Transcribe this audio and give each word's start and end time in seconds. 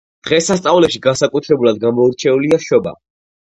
დღესასწაულებში 0.29 1.01
განსაკუთრებულად 1.03 1.77
გამორჩეულია 1.85 2.61
შობა 2.65 2.97